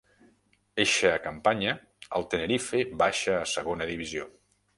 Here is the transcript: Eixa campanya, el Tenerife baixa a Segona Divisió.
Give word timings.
Eixa 0.83 1.11
campanya, 1.25 1.75
el 2.21 2.25
Tenerife 2.33 2.83
baixa 3.03 3.37
a 3.45 3.49
Segona 3.53 3.89
Divisió. 3.93 4.29